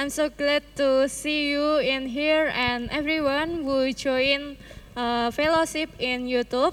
[0.00, 4.56] I'm so glad to see you in here and everyone who join
[4.96, 6.72] uh, fellowship in YouTube.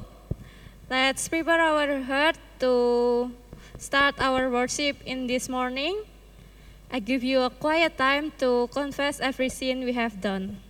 [0.89, 3.29] Let's prepare our heart to
[3.77, 6.07] start our worship in this morning.
[6.89, 10.63] I give you a quiet time to confess every sin we have done.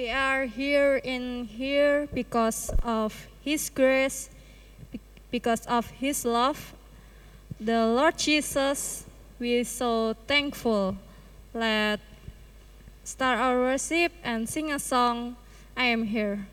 [0.00, 4.30] We are here in here because of His grace,
[5.30, 6.72] because of His love.
[7.60, 9.04] The Lord Jesus,
[9.38, 10.96] we are so thankful.
[11.52, 12.00] Let
[13.04, 15.36] start our worship and sing a song.
[15.76, 16.46] I am here.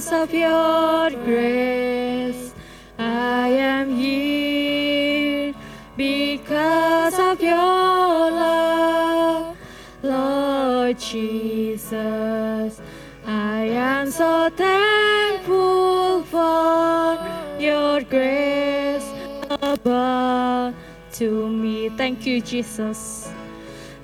[0.00, 2.54] Because of your grace.
[2.98, 5.52] I am here
[5.94, 9.58] because of your love,
[10.02, 12.80] Lord Jesus.
[13.26, 17.18] I am so thankful for
[17.60, 19.06] your grace
[19.50, 20.74] above
[21.12, 21.90] to me.
[21.90, 23.30] Thank you, Jesus.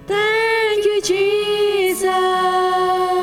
[0.06, 3.16] Thank you, Jesus.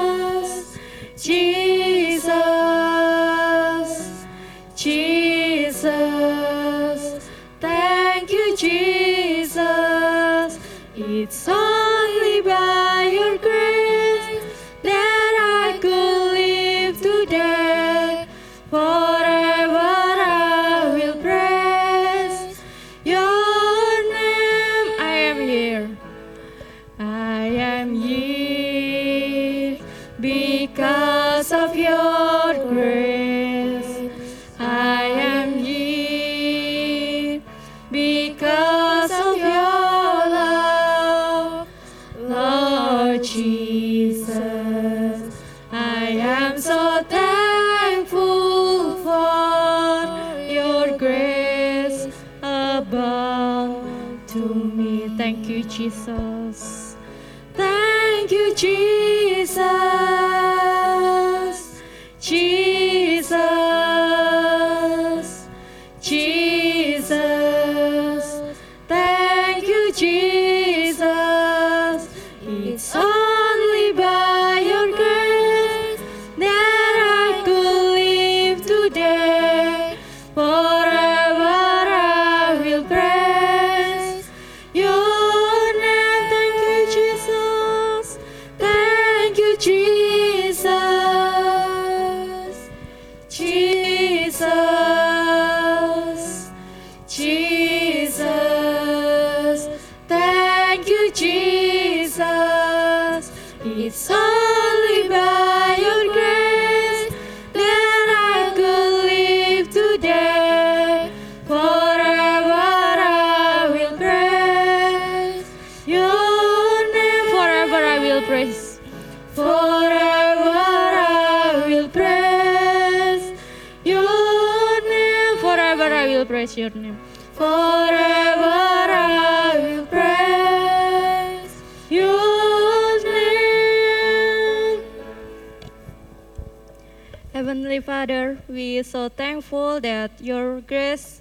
[138.64, 141.20] We so thankful that your grace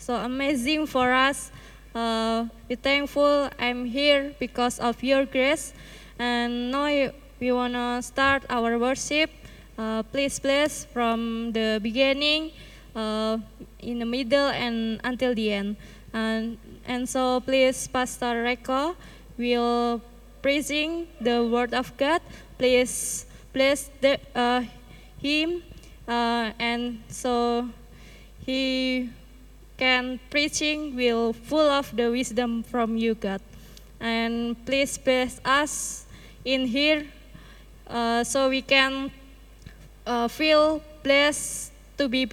[0.00, 1.52] so amazing for us.
[1.94, 5.74] Uh, we thankful I'm here because of your grace.
[6.18, 6.88] And now
[7.40, 9.28] we want to start our worship.
[9.76, 10.40] Uh, please
[10.88, 12.56] from the beginning,
[12.96, 13.36] uh,
[13.80, 15.76] in the middle, and until the end.
[16.14, 16.56] And,
[16.88, 18.96] and so please, Pastor Eko
[19.36, 20.00] will
[20.40, 22.22] praising the word of God.
[22.56, 24.64] Please bless the, uh,
[25.20, 25.62] him,
[26.08, 27.68] uh, and so
[28.44, 29.10] he
[29.76, 33.40] can preaching will full of the wisdom from you, God.
[34.00, 36.06] And please bless us
[36.44, 37.06] in here,
[37.86, 39.12] uh, so we can
[40.06, 42.30] uh, feel blessed to be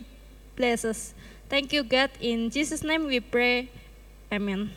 [0.55, 1.13] blessed.
[1.49, 2.09] Thank you, God.
[2.21, 3.69] In Jesus' name we pray.
[4.31, 4.71] Amen.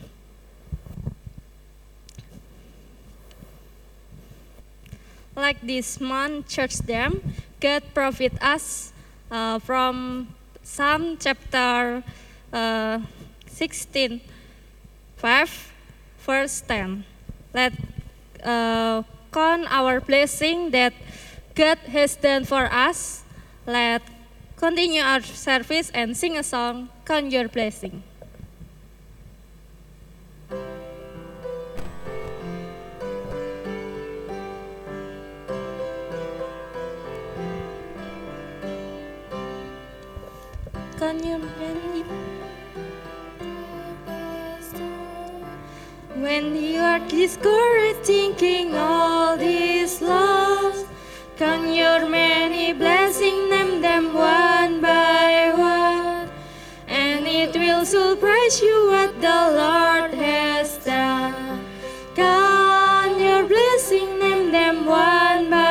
[5.35, 7.23] Like this month, church them,
[7.61, 8.93] God profit us
[9.31, 10.29] uh, from
[10.63, 12.05] Psalm chapter
[12.53, 13.01] uh,
[13.47, 14.21] 16,
[15.17, 15.73] 5,
[16.21, 17.05] verse 10.
[17.53, 17.73] Let
[18.45, 19.03] uh,
[19.33, 20.95] count our blessing that
[21.55, 23.25] God has done for us.
[23.67, 24.03] Let
[24.57, 28.03] continue our service and sing a song, Count Your Blessing.
[41.09, 42.05] Count your blessing.
[46.17, 50.85] When you are discouraged, thinking all this lost,
[51.39, 56.29] count your many blessings, name them one by one,
[56.87, 61.65] and it will surprise you what the Lord has done.
[62.15, 65.68] Count your blessings, name them one by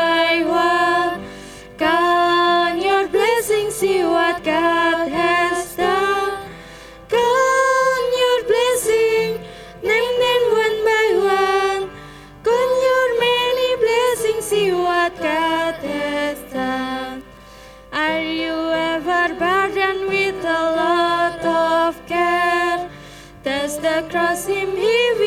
[24.02, 25.26] the seem heavy?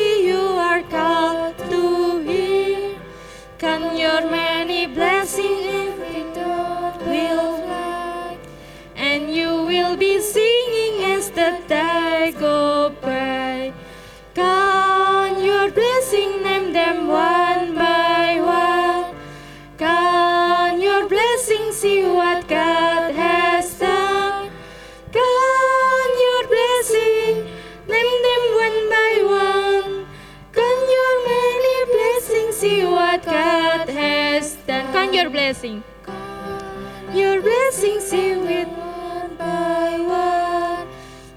[35.61, 35.85] Count
[37.13, 37.99] your blessing.
[38.01, 40.87] See with one by one.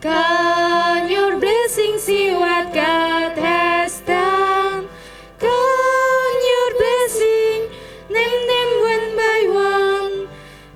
[0.00, 4.88] Count your blessings, see what God has done.
[5.36, 7.68] Count your blessing,
[8.08, 10.14] name them one by one.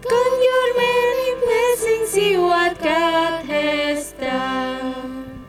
[0.05, 5.47] Count your many blessings, see what God has done.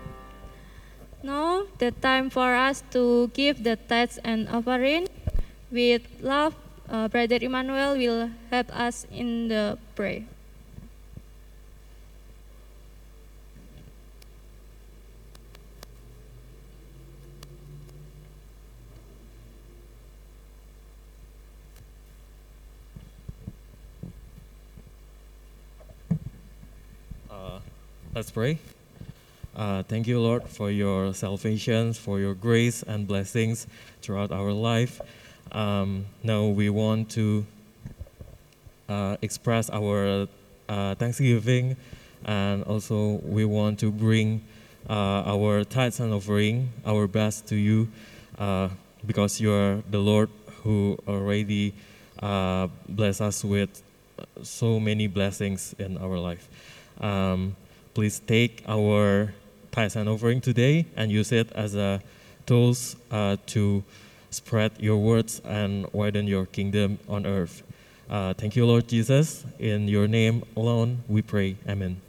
[1.22, 5.10] Now, the time for us to give the tithes and offering.
[5.69, 6.56] With love,
[6.89, 10.24] uh, Brother Emmanuel will help us in the prayer.
[27.30, 27.59] Uh,
[28.15, 28.57] let's pray.
[29.56, 33.68] Uh, thank you, Lord, for your salvation, for your grace and blessings
[34.01, 35.01] throughout our life.
[35.51, 37.46] Um, now we want to
[38.88, 40.28] uh, express our
[40.68, 41.75] uh, thanksgiving,
[42.25, 44.42] and also we want to bring
[44.90, 47.88] uh, our tithes and offering, our best to you,
[48.38, 48.69] uh,
[49.06, 50.30] because you are the Lord
[50.63, 51.74] who already
[52.22, 53.81] uh, bless us with
[54.44, 56.48] so many blessings in our life.
[57.00, 57.56] Um,
[57.94, 59.34] please take our
[59.72, 62.01] tithes and offering today and use it as a
[62.46, 63.84] tools uh, to
[64.31, 67.64] spread your words and widen your kingdom on earth.
[68.10, 69.46] Uh, thank you, Lord Jesus.
[69.60, 71.58] In your name alone, we pray.
[71.68, 72.02] Amen.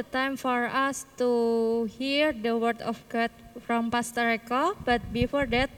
[0.00, 3.28] The time for us to hear the word of God
[3.60, 4.72] from Pastor Eko.
[4.80, 5.68] But before that,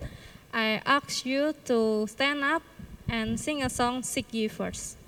[0.54, 2.62] I ask you to stand up
[3.08, 5.01] and sing a song, Seek Ye First.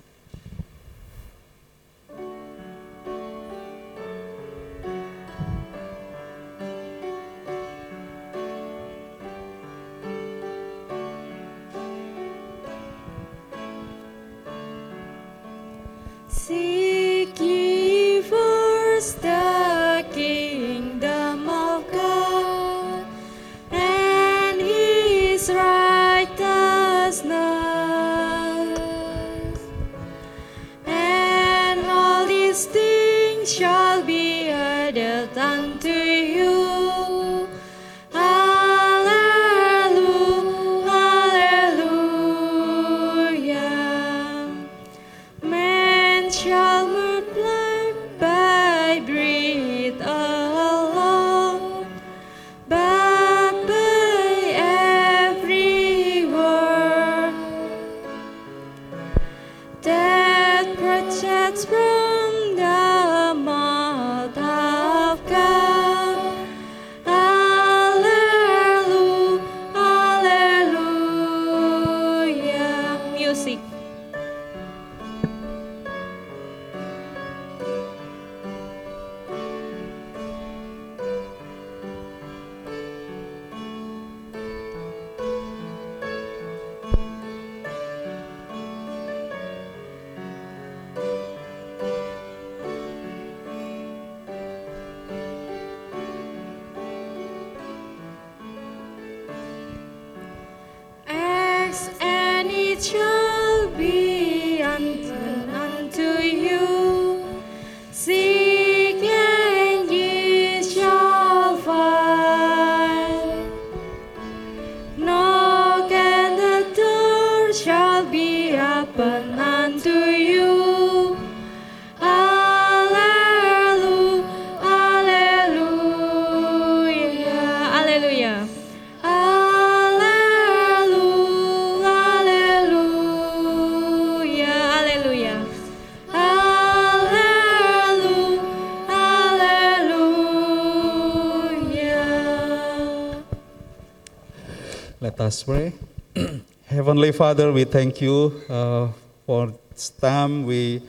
[145.25, 145.73] Us pray.
[146.67, 148.89] Heavenly Father, we thank you uh,
[149.25, 150.83] for this time we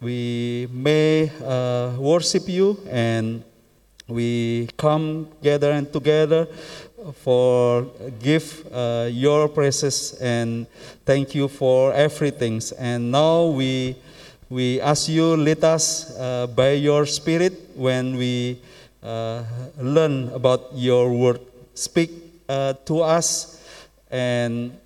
[0.00, 3.44] we may uh, worship you and
[4.08, 6.48] we come together and together
[7.22, 7.86] for
[8.18, 10.66] give uh, your praises and
[11.06, 12.60] thank you for everything.
[12.76, 13.94] And now we
[14.50, 18.58] we ask you lead us uh, by your Spirit when we
[19.00, 19.44] uh,
[19.78, 21.38] learn about your word.
[21.74, 23.60] Speak uh, to us,
[24.10, 24.78] and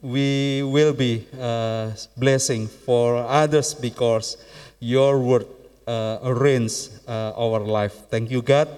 [0.00, 4.36] we will be uh, blessing for others because
[4.80, 5.46] your word
[5.86, 8.08] uh, reigns uh, our life.
[8.10, 8.68] Thank you, God.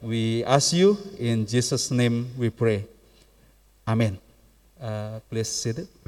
[0.00, 2.30] We ask you in Jesus' name.
[2.38, 2.86] We pray.
[3.86, 4.18] Amen.
[4.80, 5.99] Uh, please sit it.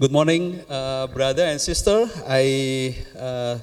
[0.00, 2.08] Good morning, uh, brother and sister.
[2.26, 3.58] I uh,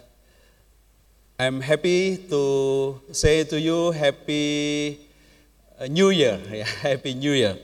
[1.39, 4.99] I'm happy to say to you, Happy
[5.81, 6.37] uh, New Year.
[6.53, 7.57] Yeah, Happy New Year.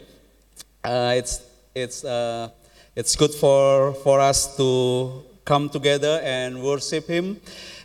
[0.84, 2.50] Uh, it's it's uh,
[2.96, 7.38] it's good for for us to come together and worship Him.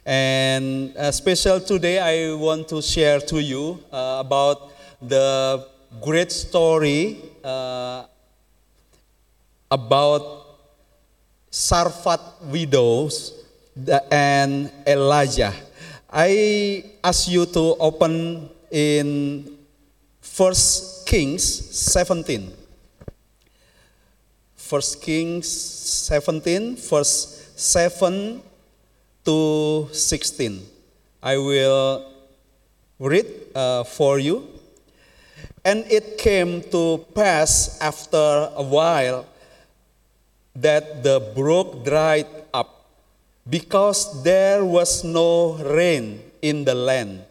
[0.06, 4.72] And uh, special today, I want to share to you about
[5.04, 5.68] the
[6.00, 7.20] great story
[9.70, 10.37] about
[11.50, 12.20] Sarfat
[12.52, 13.32] widows
[14.10, 15.52] and Elijah.
[16.10, 19.56] I ask you to open in
[20.20, 22.52] First Kings 17.
[24.56, 28.42] First Kings 17, verse 7
[29.24, 30.60] to 16.
[31.22, 32.04] I will
[32.98, 34.44] read uh, for you.
[35.64, 39.26] And it came to pass after a while
[40.60, 42.90] that the brook dried up
[43.48, 47.22] because there was no rain in the land.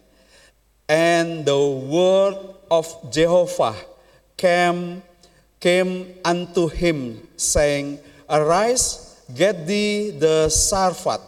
[0.88, 2.36] And the word
[2.70, 3.76] of Jehovah
[4.36, 5.02] came,
[5.60, 11.20] came unto him, saying, Arise, get thee the Sarfat,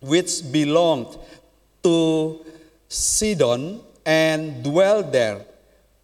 [0.00, 1.16] which belonged
[1.82, 2.44] to
[2.88, 5.40] Sidon, and dwell there.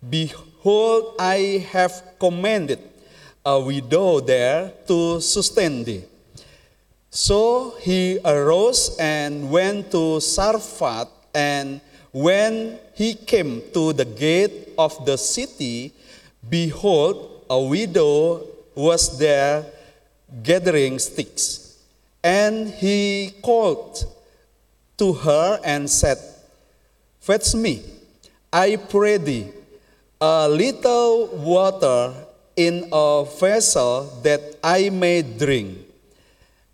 [0.09, 2.81] Behold, I have commanded
[3.45, 6.05] a widow there to sustain thee.
[7.11, 11.81] So he arose and went to Sarfat, and
[12.13, 15.93] when he came to the gate of the city,
[16.49, 19.67] behold, a widow was there
[20.43, 21.79] gathering sticks.
[22.25, 24.05] And he called
[24.99, 26.19] to her and said,
[27.21, 27.83] Fetch me,
[28.53, 29.51] I pray thee,
[30.21, 32.15] a little water
[32.57, 35.79] in a vessel that I may drink.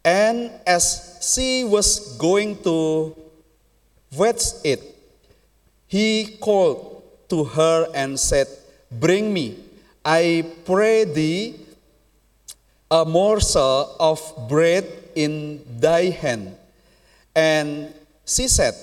[0.05, 3.15] And as she was going to
[4.11, 4.83] fetch it,
[5.87, 8.47] he called to her and said,
[8.91, 9.59] bring me,
[10.05, 11.57] I pray thee,
[12.91, 16.57] a morsel of bread in thy hand.
[17.35, 17.93] And
[18.25, 18.75] she said,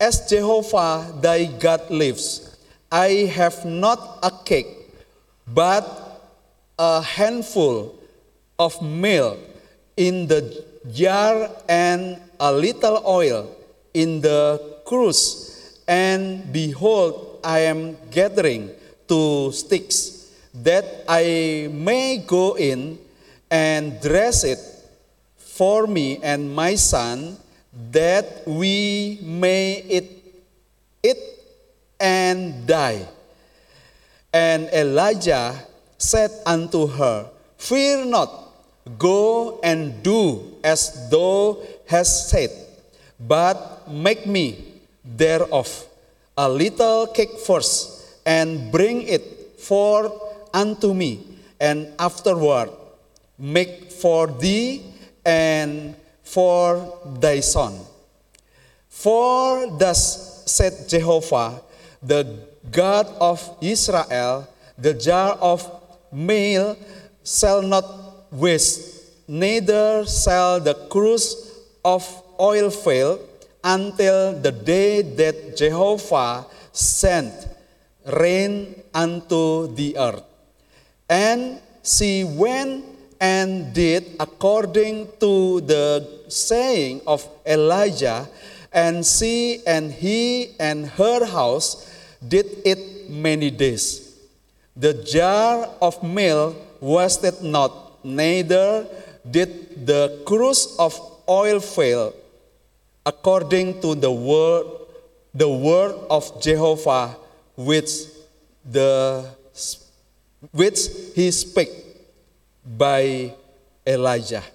[0.00, 2.56] As Jehovah thy God lives,
[2.90, 4.66] I have not a cake,
[5.46, 6.07] but
[6.78, 7.98] a handful
[8.58, 9.38] of milk
[9.96, 13.50] in the jar and a little oil
[13.92, 15.80] in the cruse.
[15.88, 18.70] And behold, I am gathering
[19.08, 22.98] two sticks, that I may go in
[23.50, 24.58] and dress it
[25.36, 27.38] for me and my son,
[27.90, 30.10] that we may eat
[31.02, 31.18] it
[31.98, 33.06] and die.
[34.32, 35.56] And Elijah
[35.98, 37.28] said unto her,
[37.58, 38.30] Fear not,
[38.98, 42.50] go and do as thou hast said,
[43.18, 45.86] but make me thereof
[46.36, 50.12] a little cake first, and bring it forth
[50.54, 51.20] unto me,
[51.60, 52.70] and afterward
[53.36, 54.82] make for thee
[55.26, 57.74] and for thy son.
[58.88, 61.60] For thus said Jehovah,
[62.02, 65.77] the God of Israel, the jar of
[66.12, 66.76] meal
[67.24, 67.84] shall not
[68.32, 72.04] waste, neither shall the cruse of
[72.40, 73.18] oil fail
[73.64, 77.34] until the day that Jehovah sent
[78.06, 80.24] rain unto the earth.
[81.08, 82.84] And she went
[83.20, 88.28] and did according to the saying of Elijah,
[88.72, 91.88] and she and he and her house
[92.22, 94.07] did it many days.
[94.78, 98.86] The jar of meal wasted not, neither
[99.28, 100.94] did the cruse of
[101.28, 102.14] oil fail,
[103.04, 104.66] according to the word,
[105.34, 107.18] the word of Jehovah,
[107.56, 108.06] which
[108.62, 109.26] the
[110.54, 110.78] which
[111.18, 111.74] he spake
[112.62, 113.34] by
[113.84, 114.46] Elijah.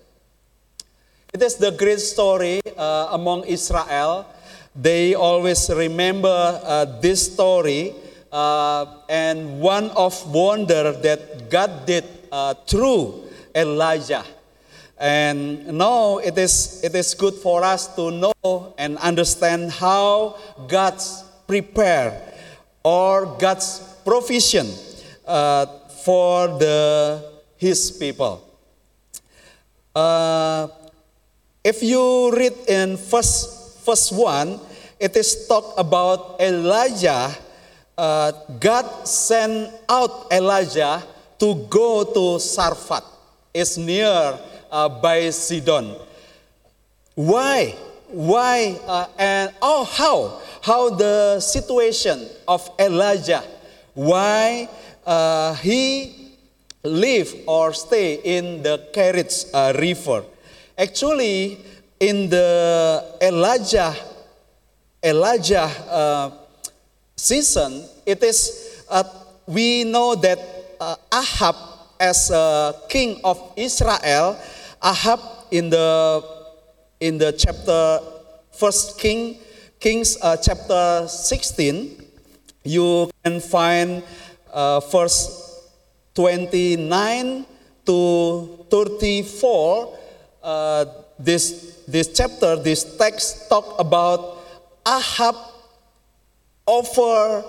[1.34, 4.26] It is the great story uh, among Israel.
[4.74, 7.94] They always remember uh, this story
[8.34, 14.26] uh, and one of wonder that God did uh, through Elijah.
[14.98, 21.24] And now it is, it is good for us to know and understand how God's
[21.46, 22.34] prepare
[22.84, 24.68] or God's provision
[25.28, 25.66] uh,
[26.04, 28.44] for the his people.
[29.96, 30.68] Uh,
[31.64, 34.60] if you read in first, first one,
[35.00, 37.32] it is talk about Elijah.
[37.98, 41.04] Uh, God sent out Elijah
[41.40, 43.04] to go to Sarfat.
[43.54, 44.40] It's near
[44.72, 45.96] uh, by Sidon.
[47.16, 47.76] Why?
[48.10, 48.80] Why?
[48.88, 50.42] Uh, and oh, how?
[50.62, 53.44] How the situation of Elijah?
[53.94, 54.68] Why
[55.06, 56.24] uh, he
[56.84, 60.24] live or stay in the Kerit uh, River.
[60.78, 61.58] Actually,
[62.00, 63.96] in the Elijah
[65.04, 66.32] Elijah uh,
[67.24, 69.04] season, it is uh,
[69.48, 70.40] we know that
[70.80, 71.56] uh, Ahab
[72.00, 74.36] as a king of Israel,
[74.84, 75.20] Ahab
[75.52, 76.20] in the
[77.00, 78.00] in the chapter
[78.52, 79.40] First King
[79.84, 82.00] Kings uh, chapter 16,
[82.64, 84.04] you can find
[84.48, 85.28] uh, first
[86.16, 87.44] 29
[87.86, 90.00] to 34,
[90.42, 90.86] uh,
[91.20, 94.38] this, this chapter, this text talk about
[94.88, 95.36] Ahab
[96.66, 97.44] offer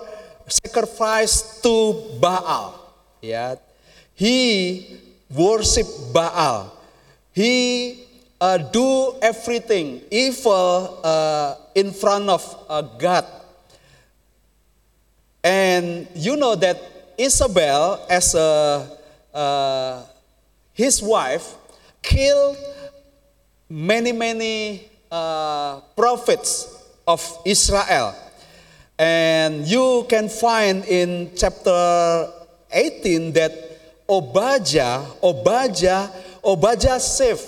[0.47, 2.75] sacrifice to Baal.
[3.21, 3.55] Yeah.
[4.13, 4.99] He
[5.33, 6.71] worship Baal.
[7.33, 8.05] He
[8.39, 13.25] uh, do everything evil uh, in front of uh, God.
[15.43, 16.81] And you know that
[17.17, 18.89] Isabel, as a,
[19.33, 20.03] uh,
[20.73, 21.55] his wife,
[22.01, 22.57] killed
[23.69, 28.15] many, many uh, prophets of Israel.
[28.97, 32.31] And you can find in chapter
[32.71, 33.51] 18 that
[34.07, 36.09] Obadiah, Obadiah,
[36.43, 37.43] Obadiah saved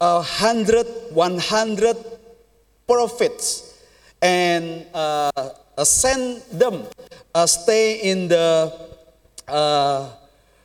[0.00, 1.96] a hundred, one hundred
[2.86, 3.78] prophets
[4.20, 5.30] and uh,
[5.84, 6.84] sent them
[7.34, 8.72] uh, stay in the
[9.48, 10.08] uh,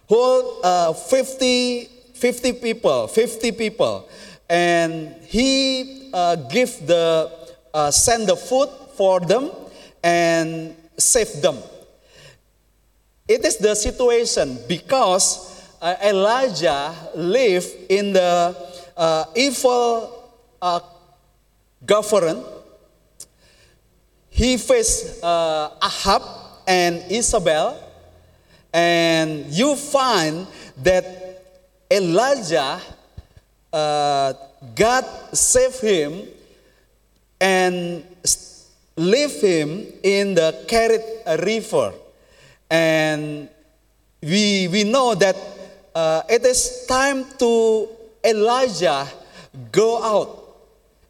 [0.09, 4.09] whole uh, 50, 50 people, 50 people,
[4.49, 7.31] and he uh, give the
[7.73, 9.51] uh, send the food for them
[10.03, 11.57] and save them.
[13.27, 18.55] It is the situation because uh, Elijah lived in the
[18.95, 20.31] uh, evil
[20.61, 20.79] uh,
[21.85, 22.45] government.
[24.29, 26.21] He faced uh, Ahab
[26.67, 27.77] and Isabel
[28.73, 30.47] and you find
[30.83, 31.05] that
[31.89, 32.79] Elijah,
[33.71, 34.33] uh,
[34.75, 36.27] God saved him
[37.39, 38.03] and
[38.97, 41.93] leave him in the Kerit River.
[42.69, 43.47] And
[44.21, 45.37] we, we know that
[45.95, 47.87] uh, it is time to
[48.25, 49.07] Elijah
[49.71, 50.43] go out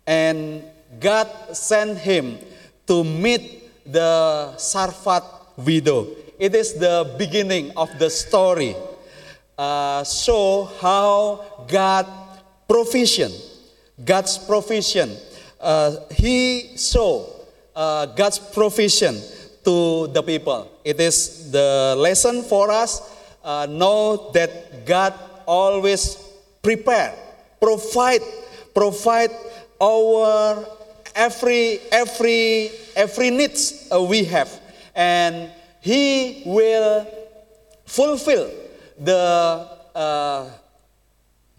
[0.05, 0.63] and
[0.99, 2.37] God sent him
[2.85, 5.23] to meet the Sarfat
[5.57, 6.07] widow.
[6.39, 8.75] It is the beginning of the story.
[9.57, 12.05] Uh, show how God
[12.67, 13.31] provision,
[14.03, 15.17] God's provision.
[15.59, 17.36] Uh, he show
[17.77, 19.21] uh, God's provision
[19.63, 20.71] to the people.
[20.83, 23.05] It is the lesson for us.
[23.43, 25.13] Uh, know that God
[25.45, 26.17] always
[26.61, 27.13] prepare,
[27.61, 28.21] provide,
[28.73, 29.31] provide
[29.79, 30.65] our
[31.15, 34.49] every every every needs uh, we have,
[34.95, 37.07] and He will
[37.85, 38.51] fulfill
[38.99, 40.49] the uh,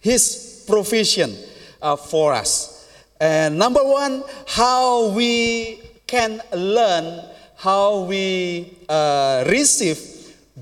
[0.01, 1.33] His provision
[1.81, 2.75] uh, for us.
[3.21, 7.21] And number one, how we can learn,
[7.57, 10.01] how we uh, receive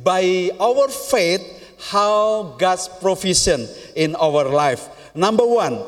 [0.03, 1.41] by our faith,
[1.79, 4.89] how God's provision in our life.
[5.15, 5.81] Number one,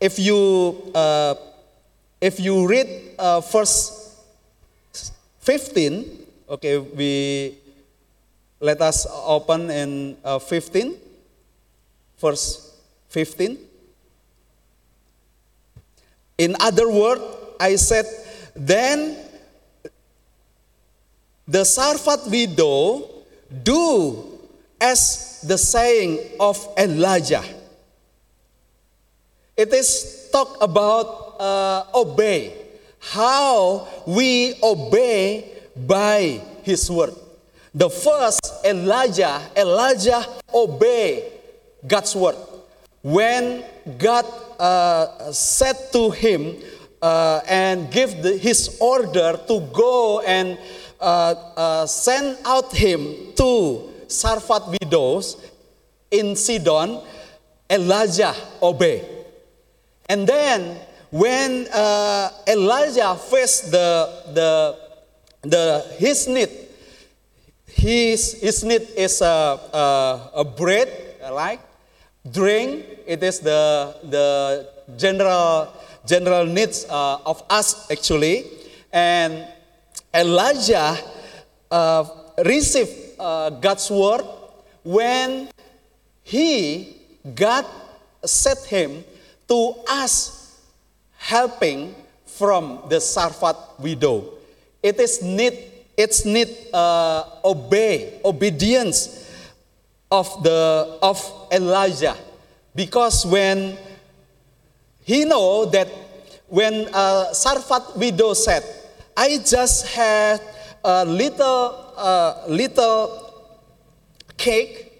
[0.00, 1.34] if you uh,
[2.20, 2.86] if you read
[3.18, 4.14] uh, verse
[5.40, 6.06] 15,
[6.48, 7.58] okay, we
[8.60, 10.94] let us open in uh, 15,
[12.20, 13.58] verse 15.
[16.38, 17.22] In other words,
[17.58, 18.06] I said,
[18.54, 19.16] then
[21.46, 23.08] the Sarfat widow
[23.62, 24.38] do
[24.80, 27.44] as the saying of Elijah.
[29.56, 32.54] It is talk about uh, obey,
[33.00, 37.14] how we obey by His word.
[37.74, 41.32] The first Elijah, Elijah obey
[41.86, 42.36] God's word.
[43.02, 43.64] When
[43.98, 44.26] God
[44.60, 46.56] uh, said to him
[47.02, 50.56] uh, and give the, his order to go and
[51.00, 55.36] uh, uh, send out him to Sarfat widows
[56.10, 57.00] in Sidon,
[57.68, 59.04] Elijah obey.
[60.08, 60.78] And then
[61.10, 64.78] when uh, Elijah faced the, the,
[65.42, 66.50] the, his need,
[67.66, 70.88] his, his need is a, a, a bread,
[71.32, 71.60] like
[72.30, 72.84] drink.
[73.06, 75.72] It is the, the general,
[76.06, 78.44] general needs uh, of us actually.
[78.92, 79.46] And
[80.14, 80.96] Elijah
[81.70, 82.04] uh,
[82.44, 84.24] received uh, God's word
[84.84, 85.48] when
[86.22, 86.96] he,
[87.34, 87.64] God
[88.24, 89.04] set him
[89.48, 90.58] to ask
[91.16, 91.94] helping
[92.26, 94.24] from the Sarfat widow.
[94.82, 95.58] It is need,
[95.96, 99.30] it's need uh, obey, obedience
[100.10, 101.18] of the of
[101.52, 102.16] Elijah,
[102.74, 103.78] because when
[105.02, 105.88] he know that
[106.48, 108.62] when uh, Sarfat widow said,
[109.16, 110.40] "I just had
[110.84, 111.74] a little
[112.48, 113.32] little
[114.36, 114.92] cake,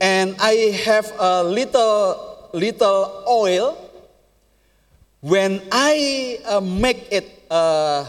[0.00, 3.76] and I have a little little oil."
[5.20, 8.08] When I uh, make it uh,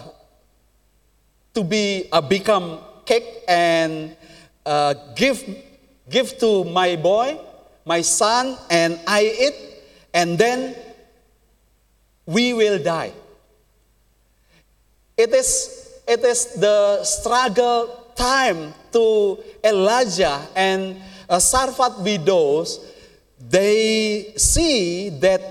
[1.54, 4.16] to be uh, become cake and
[4.66, 5.44] uh, give
[6.08, 7.36] give to my boy,
[7.84, 9.58] my son, and I eat,
[10.14, 10.76] and then
[12.26, 13.14] we will die.
[15.18, 20.98] It is it is the struggle time to Elijah and
[21.30, 22.80] uh, Sarfat widows.
[23.40, 25.42] They see that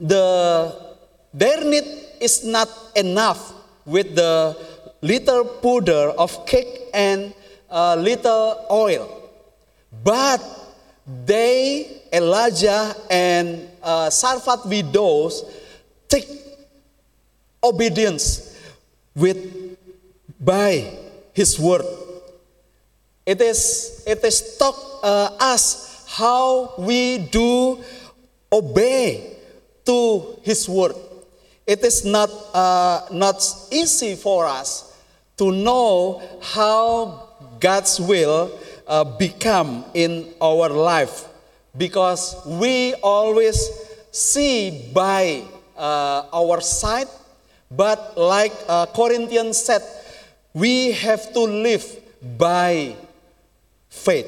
[0.00, 0.74] the
[1.32, 1.84] their need
[2.20, 3.52] is not enough
[3.84, 4.56] with the
[5.02, 7.32] little powder of cake and
[7.70, 9.30] uh, little oil.
[10.04, 10.40] But
[11.24, 15.44] they, Elijah and uh, Sarfat widows,
[16.08, 16.28] take
[17.62, 18.56] obedience
[19.14, 19.76] with
[20.40, 20.98] by
[21.32, 21.84] his word.
[23.26, 27.78] It is it is taught uh, us how we do
[28.52, 29.36] obey
[29.84, 30.94] to his word.
[31.66, 34.96] It is not uh, not easy for us
[35.36, 37.28] to know how
[37.60, 38.50] God's will
[38.86, 41.28] uh, become in our life
[41.76, 43.70] because we always
[44.10, 45.44] see by
[45.78, 47.08] uh, our side,
[47.70, 49.82] but like uh, Corinthians said,
[50.52, 51.84] we have to live
[52.36, 52.96] by
[53.88, 54.26] faith.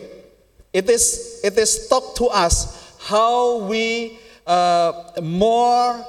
[0.72, 6.06] It is, it is taught to us how we uh, more,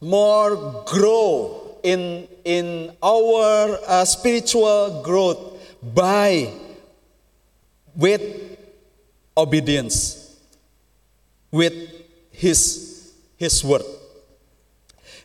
[0.00, 5.60] more grow in, in our uh, spiritual growth
[5.94, 6.50] by
[7.94, 8.58] with
[9.36, 10.36] obedience,
[11.50, 11.74] with
[12.30, 13.82] his, his word.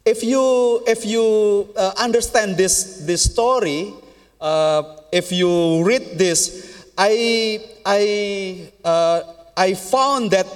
[0.06, 3.94] If you, if you uh, understand this, this story,
[4.40, 9.22] uh, if you read this, I, I, uh,
[9.56, 10.48] I found that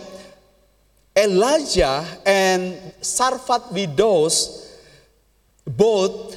[1.16, 4.62] Elijah and Sarfat widows
[5.66, 6.36] both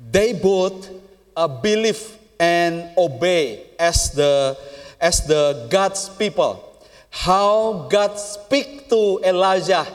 [0.00, 0.88] they both
[1.36, 4.56] uh, believe and obey as the
[5.00, 6.64] as the God's people.
[7.10, 9.86] How God speak to Elijah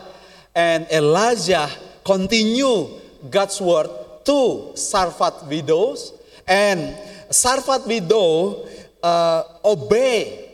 [0.55, 1.69] and Elijah
[2.03, 2.87] continue
[3.29, 3.89] God's word
[4.25, 6.13] to Sarfat widows
[6.47, 6.95] and
[7.29, 8.67] Sarfat widow
[9.01, 10.51] uh, obey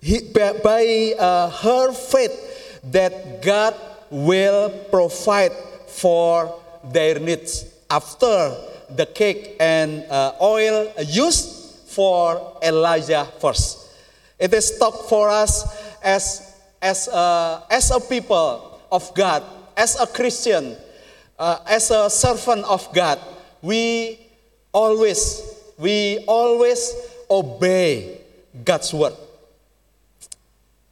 [0.00, 3.74] he, by uh, her faith that God
[4.10, 5.52] will provide
[5.88, 6.60] for
[6.92, 8.54] their needs after
[8.90, 13.88] the cake and uh, oil used for Elijah first.
[14.38, 15.64] It is taught for us
[16.02, 16.53] as,
[16.84, 19.42] as, a, as a people of God,
[19.74, 20.76] as a Christian,
[21.38, 23.18] uh, as a servant of God,
[23.62, 24.20] we
[24.70, 25.42] always,
[25.78, 26.94] we always
[27.30, 28.20] obey
[28.62, 29.14] God's word.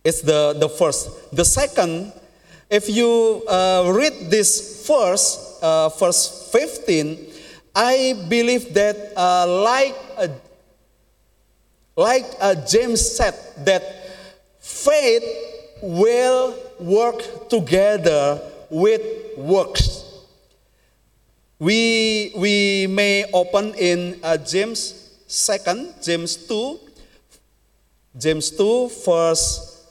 [0.03, 1.31] It's the, the first.
[1.31, 2.13] The second,
[2.71, 7.19] if you uh, read this verse, uh, verse 15,
[7.77, 10.29] I believe that uh, like, uh,
[11.97, 12.25] like
[12.67, 13.35] James said,
[13.67, 13.83] that
[14.59, 15.52] faith
[15.83, 18.41] will work together
[18.71, 19.03] with
[19.37, 20.05] works.
[21.59, 26.79] We, we may open in uh, James 2nd, James 2,
[28.19, 29.87] James 2, verse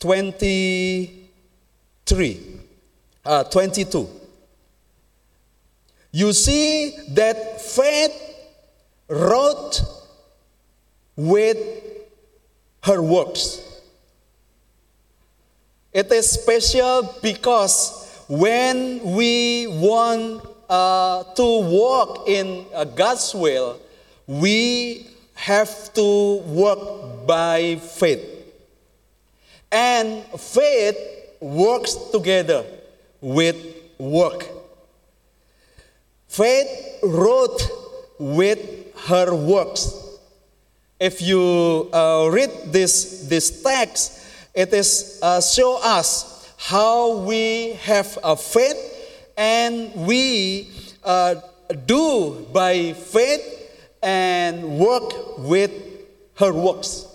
[0.00, 2.40] 23,
[3.24, 4.08] uh, 22.
[6.12, 8.12] You see that faith
[9.08, 9.82] wrote
[11.16, 11.58] with
[12.84, 13.71] her works.
[15.92, 23.78] It is special because when we want uh, to walk in uh, God's will,
[24.26, 28.24] we have to work by faith.
[29.70, 30.96] And faith
[31.40, 32.64] works together
[33.20, 33.56] with
[33.98, 34.48] work.
[36.26, 37.60] Faith wrote
[38.18, 39.92] with her works.
[40.98, 44.21] If you uh, read this, this text,
[44.54, 48.78] it is uh, show us how we have a faith
[49.36, 50.68] and we
[51.04, 51.34] uh,
[51.86, 53.42] do by faith
[54.02, 55.72] and work with
[56.36, 57.06] her works.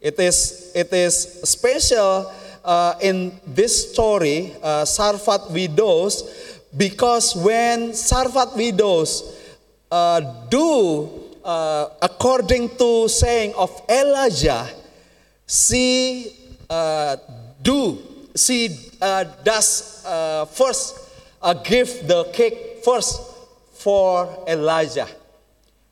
[0.00, 2.30] It is, it is special
[2.64, 9.34] uh, in this story, uh, Sarfat widows, because when Sarfat widows
[9.90, 11.08] uh, do
[11.44, 14.68] uh, according to saying of Elijah,
[15.46, 16.32] she
[16.68, 17.16] uh,
[17.62, 17.98] do,
[18.36, 20.02] she uh, does
[20.52, 20.98] first
[21.64, 23.20] give the cake first
[23.72, 25.08] for Elijah.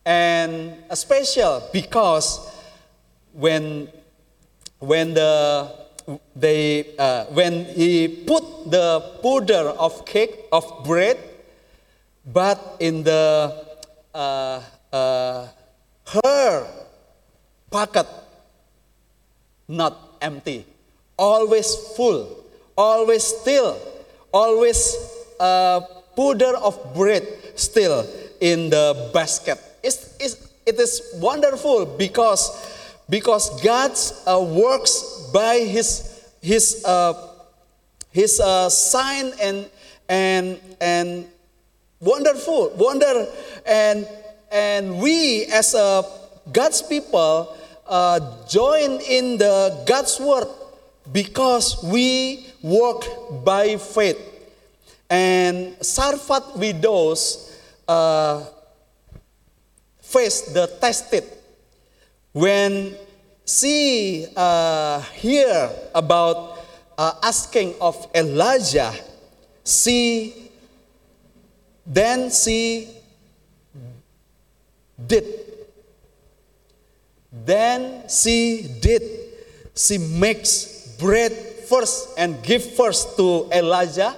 [0.05, 2.51] And special because
[3.33, 3.89] when
[4.81, 5.71] when the
[6.35, 11.19] they uh, when he put the powder of cake of bread,
[12.27, 13.55] but in the
[14.15, 14.63] uh,
[14.93, 15.47] uh,
[16.23, 16.67] her
[17.71, 18.07] pocket
[19.69, 20.65] not empty,
[21.19, 22.45] always full,
[22.77, 23.79] always still,
[24.33, 24.97] always
[25.41, 25.81] uh,
[26.17, 28.07] powder of bread still
[28.41, 29.59] in the basket.
[29.83, 32.73] It's, it's, it is wonderful because
[33.11, 33.93] because God
[34.27, 37.13] uh, works by His His uh,
[38.11, 39.69] His uh, sign and
[40.09, 41.27] and and
[42.01, 43.27] wonderful wonder
[43.67, 44.07] and
[44.51, 46.05] and we as a
[46.53, 50.49] God's people uh, join in the God's word
[51.11, 53.05] because we walk
[53.45, 54.21] by faith
[55.11, 57.53] and Sarfat widows
[57.89, 58.45] uh,
[60.01, 61.25] face the tested
[62.33, 62.97] when
[63.45, 66.59] she uh, hear about
[66.97, 68.93] uh, asking of Elijah,
[69.65, 70.51] she
[71.85, 72.89] then she
[75.07, 75.52] did.
[77.33, 79.03] Then she did.
[79.75, 81.33] She makes bread
[81.67, 84.15] first and give first to Elijah.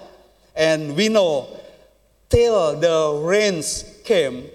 [0.57, 1.48] And we know
[2.29, 4.50] till the rains came,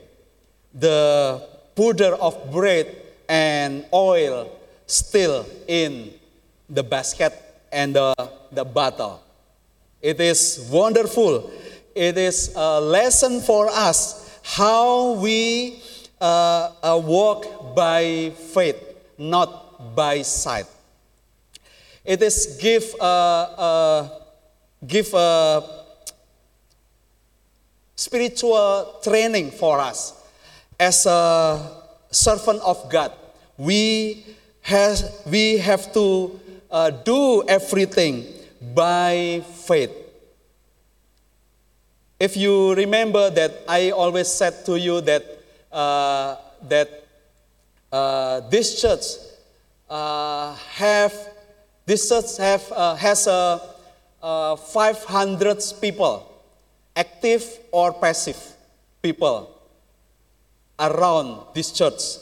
[0.73, 1.41] the
[1.75, 2.95] powder of bread
[3.29, 4.51] and oil
[4.85, 6.11] still in
[6.69, 7.33] the basket
[7.71, 8.13] and the,
[8.51, 9.23] the bottle.
[10.01, 11.51] It is wonderful.
[11.95, 15.81] It is a lesson for us how we
[16.21, 18.77] uh, uh, walk by faith,
[19.17, 20.65] not by sight.
[22.03, 24.09] It is give uh, uh,
[24.85, 25.63] give a
[27.95, 30.13] spiritual training for us
[30.79, 31.59] as a
[32.11, 33.11] servant of God.
[33.57, 34.25] We
[34.61, 36.39] has we have to
[36.71, 38.25] uh, do everything
[38.73, 39.91] by faith.
[42.19, 45.38] If you remember that I always said to you that
[45.71, 46.35] uh,
[46.67, 47.05] that
[47.91, 49.03] uh, this church
[49.89, 51.13] uh, have
[51.85, 53.61] this church have uh, has a,
[54.21, 56.27] uh, 500 people,
[56.95, 58.37] active or passive
[59.01, 59.49] people
[60.79, 62.21] around this church.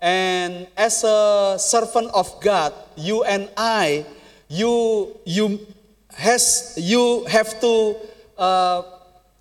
[0.00, 4.04] And as a servant of God, you and I,
[4.48, 5.64] you, you,
[6.12, 7.96] has, you have to
[8.36, 8.82] uh,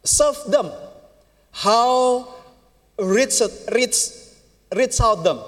[0.04, 0.72] serve them.
[1.52, 2.28] How
[3.02, 3.42] reach,
[5.02, 5.40] out them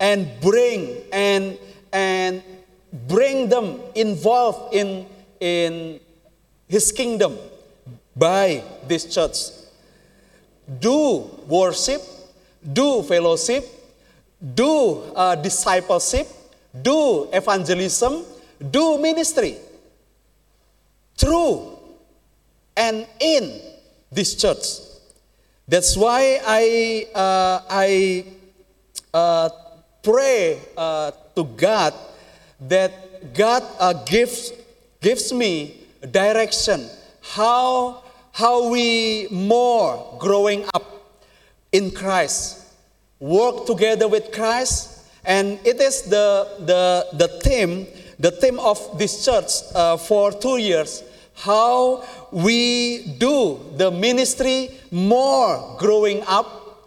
[0.00, 1.58] and bring and,
[1.92, 2.42] and
[3.08, 5.06] bring them involved in,
[5.40, 6.00] in
[6.68, 7.36] his kingdom
[8.16, 9.36] by this church.
[10.80, 12.02] Do worship,
[12.72, 13.64] do fellowship,
[14.54, 16.26] do uh, discipleship,
[16.82, 18.24] do evangelism,
[18.70, 19.56] do ministry
[21.16, 21.78] through
[22.76, 23.60] and in
[24.10, 24.93] this church.
[25.66, 28.24] That's why I, uh, I
[29.12, 29.48] uh,
[30.02, 31.94] pray uh, to God
[32.60, 34.52] that God uh, gives,
[35.00, 36.88] gives me direction
[37.22, 40.84] how, how we more growing up
[41.72, 42.64] in Christ
[43.24, 45.00] work together with Christ.
[45.24, 47.86] And it is the, the, the theme,
[48.18, 51.02] the theme of this church uh, for two years,
[51.34, 56.82] how we do the ministry more growing up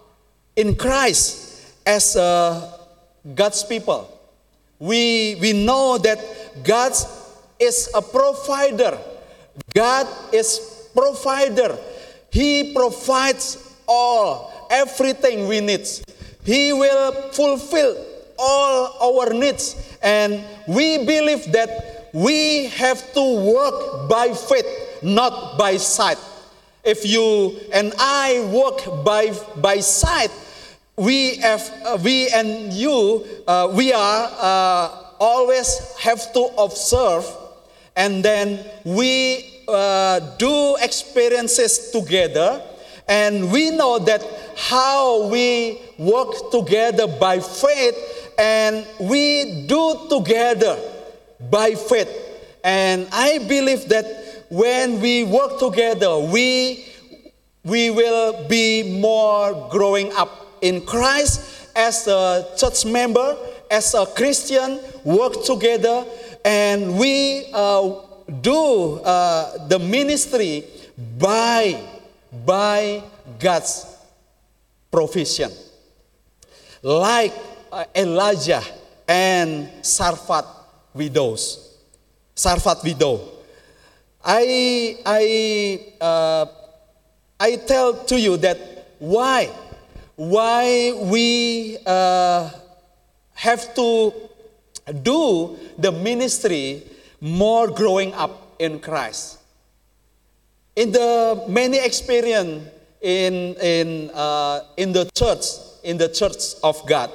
[0.54, 2.78] in Christ as uh,
[3.34, 4.12] God's people.
[4.78, 6.18] We, we know that
[6.62, 6.92] God
[7.58, 8.98] is a provider.
[9.74, 11.78] God is provider.
[12.30, 15.88] He provides all, everything we need.
[16.44, 17.96] He will fulfill
[18.38, 19.96] all our needs.
[20.02, 24.66] And we believe that we have to work by faith,
[25.02, 26.18] not by sight.
[26.84, 30.30] If you and I work by, by sight,
[30.96, 37.24] we, have, uh, we and you, uh, we are uh, always have to observe
[37.96, 42.62] and then we uh, do experiences together
[43.08, 44.24] and we know that
[44.56, 50.78] how we work together by faith and we do together
[51.50, 52.08] by faith.
[52.62, 54.04] And I believe that
[54.48, 56.86] when we work together, we,
[57.64, 63.36] we will be more growing up in Christ as a church member,
[63.70, 66.04] as a Christian, work together,
[66.44, 67.94] and we uh,
[68.40, 70.64] do uh, the ministry
[71.18, 71.80] by
[72.44, 73.02] by
[73.38, 73.86] God's
[74.90, 75.50] provision.
[76.82, 77.34] Like
[77.70, 78.62] uh, Elijah
[79.06, 80.46] and Sarfat
[80.94, 81.76] widows.
[82.34, 83.37] Sarfat widow.
[84.24, 86.46] I, I, uh,
[87.40, 88.58] I tell to you that
[88.98, 89.50] why?
[90.16, 92.50] Why we uh,
[93.34, 94.12] have to
[95.02, 96.82] do the ministry
[97.20, 99.38] more growing up in Christ
[100.78, 102.68] in the many experience
[103.00, 105.42] in, in, uh, in the church,
[105.82, 107.10] in the church of God,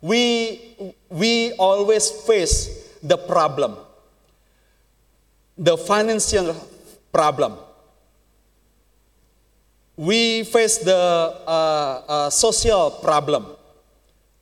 [0.00, 3.76] we, we always face the problem,
[5.56, 6.54] the financial
[7.12, 7.56] problem.
[9.96, 13.46] We face the uh, uh, social problem,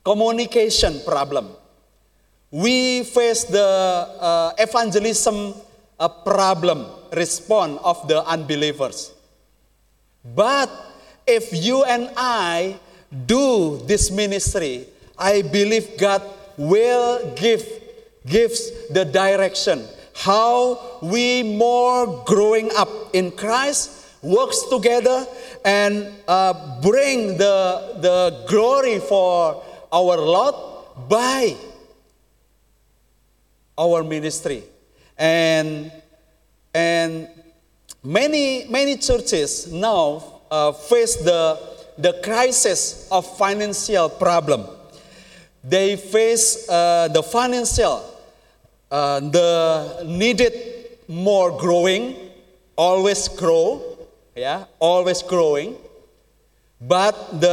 [0.03, 1.49] communication problem.
[2.51, 3.63] We face the
[4.19, 5.55] uh, evangelism
[5.99, 9.13] a problem response of the unbelievers.
[10.35, 10.69] But
[11.25, 12.75] if you and I
[13.25, 14.87] do this ministry,
[15.17, 16.21] I believe God
[16.57, 17.63] will give
[18.25, 25.27] gives the direction how we more growing up in Christ works together
[25.63, 29.61] and uh, bring the, the glory for
[29.91, 30.55] our Lord
[31.09, 31.55] by
[33.77, 34.63] our ministry.
[35.17, 35.91] And,
[36.73, 37.27] and
[38.03, 41.59] many, many churches now uh, face the,
[41.97, 44.65] the crisis of financial problem.
[45.63, 48.03] They face uh, the financial,
[48.95, 49.49] uh, the
[50.07, 50.53] needed
[51.07, 52.15] more growing,
[52.77, 53.81] always grow,
[54.35, 55.75] yeah, always growing.
[56.81, 57.49] but the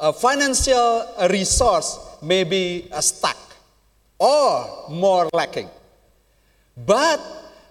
[0.00, 3.36] uh, financial resource may be uh, stuck
[4.18, 5.68] or more lacking.
[6.76, 7.20] But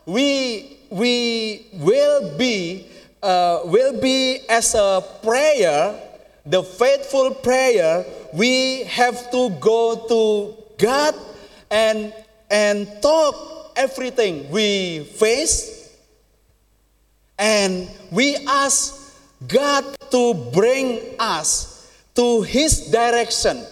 [0.05, 2.87] we, we will be
[3.21, 5.95] uh, will be as a prayer,
[6.45, 11.15] the faithful prayer, we have to go to God
[11.71, 12.13] and,
[12.53, 15.89] and talk everything we face.
[17.39, 23.65] And we ask God to bring us to His direction.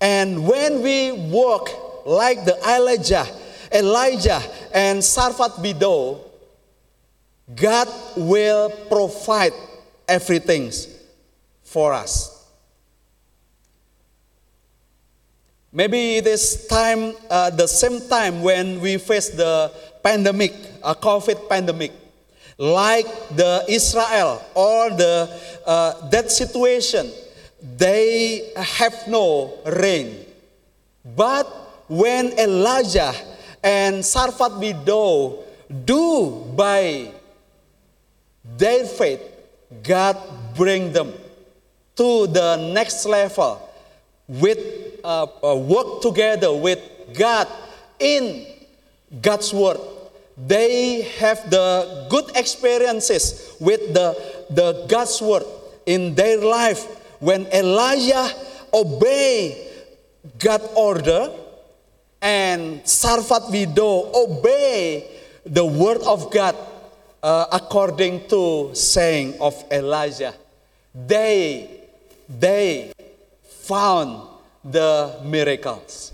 [0.00, 1.70] And when we walk
[2.04, 3.24] like the Elijah,
[3.72, 4.42] Elijah
[4.74, 6.18] and Sarfat Bido,
[7.54, 9.52] God will provide
[10.08, 10.72] everything
[11.62, 12.33] for us.
[15.74, 20.54] Maybe this time, uh, the same time when we face the pandemic,
[20.84, 21.90] a COVID pandemic,
[22.56, 25.26] like the Israel or the
[25.66, 27.10] uh, that situation,
[27.60, 30.24] they have no rain.
[31.04, 31.50] But
[31.90, 33.12] when Elijah
[33.58, 37.10] and Sarfat Bido do by
[38.44, 39.26] their faith,
[39.82, 40.22] God
[40.54, 41.12] bring them
[41.96, 43.58] to the next level
[44.28, 46.80] with uh, uh, work together with
[47.16, 47.46] God
[48.00, 48.46] in
[49.20, 49.78] God's word.
[50.36, 54.16] They have the good experiences with the,
[54.50, 55.44] the God's word
[55.86, 56.84] in their life.
[57.20, 58.28] When Elijah
[58.72, 59.70] obey
[60.38, 61.30] God's order
[62.20, 65.06] and Sarfat Widow obey
[65.44, 66.56] the word of God
[67.22, 70.34] uh, according to saying of Elijah.
[70.94, 71.80] They,
[72.28, 72.92] they
[73.42, 74.33] found
[74.64, 76.12] the miracles.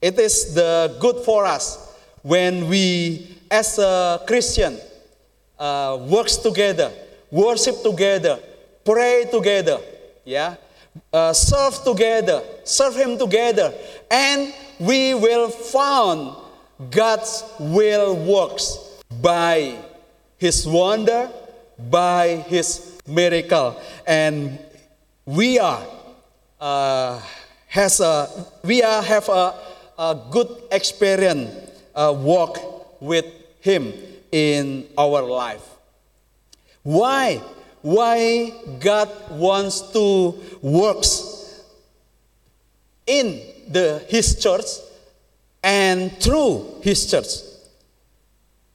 [0.00, 4.78] It is the good for us when we, as a Christian,
[5.58, 6.92] uh, works together,
[7.30, 8.38] worship together,
[8.84, 9.78] pray together,
[10.24, 10.56] yeah,
[11.12, 13.72] uh, serve together, serve Him together,
[14.10, 16.36] and we will found
[16.90, 18.78] God's will works
[19.20, 19.78] by
[20.38, 21.30] his wonder,
[21.78, 23.80] by his miracle.
[24.06, 24.58] And
[25.24, 25.86] we are
[26.62, 27.20] uh,
[27.66, 28.30] has a
[28.62, 29.54] we are have a,
[29.98, 31.50] a good experience
[31.94, 33.26] uh, walk with
[33.60, 33.92] him
[34.30, 35.66] in our life.
[36.82, 37.42] Why?
[37.82, 41.64] Why God wants to works
[43.06, 44.66] in the his church
[45.62, 47.52] and through his church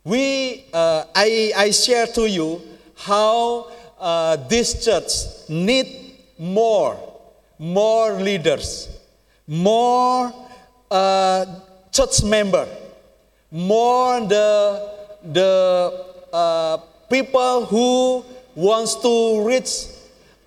[0.08, 2.62] we, uh, I, I share to you
[2.96, 3.70] how
[4.00, 6.96] uh, this church need more,
[7.58, 8.90] more leaders,
[9.48, 10.34] more
[10.92, 11.46] uh,
[11.92, 12.68] church member,
[13.52, 14.92] more the,
[15.24, 16.78] the uh,
[17.10, 18.24] people who
[18.56, 19.88] wants to reach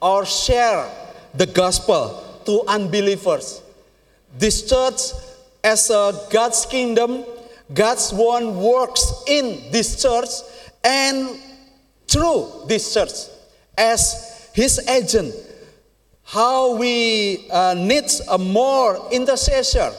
[0.01, 0.89] or share
[1.35, 3.63] the gospel to unbelievers.
[4.39, 5.13] This church
[5.63, 7.25] as a God's kingdom
[7.73, 10.29] God's one works in this church
[10.83, 11.39] and
[12.09, 13.31] through this church
[13.79, 15.33] as his agent.
[16.31, 19.91] How we uh, need a more intercessor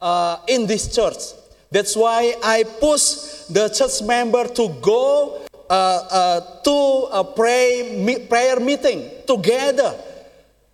[0.00, 1.34] uh, in this church.
[1.72, 8.20] That's why I push the church member to go uh, uh to a pray, me,
[8.28, 9.98] prayer meeting together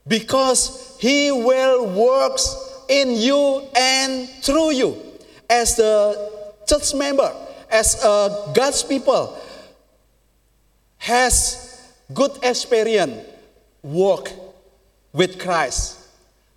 [0.07, 5.01] because he will works in you and through you
[5.49, 6.20] as the
[6.68, 7.32] church member,
[7.70, 9.40] as a God's people,
[10.99, 11.80] has
[12.12, 13.24] good experience,
[13.82, 14.28] work
[15.12, 15.98] with Christ,